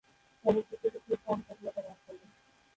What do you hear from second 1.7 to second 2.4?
লাভ করে।